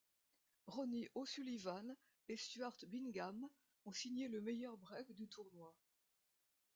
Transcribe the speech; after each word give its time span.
Ronnie 0.65 1.07
O'Sullivan 1.13 1.95
et 2.27 2.35
Stuart 2.35 2.75
Bingham 2.87 3.47
on 3.85 3.91
signé 3.93 4.29
le 4.29 4.41
meilleurs 4.41 4.77
break 4.79 5.11
du 5.13 5.27
tournoi. 5.29 5.75